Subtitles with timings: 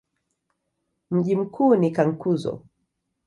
[1.11, 2.63] Mji mkuu ni Cankuzo.